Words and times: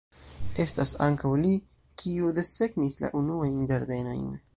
Estas 0.63 0.93
ankaŭ 1.07 1.33
li, 1.41 1.51
kiu 2.03 2.31
desegnis 2.39 2.97
la 3.05 3.13
unuajn 3.21 3.61
ĝardenojn. 3.73 4.25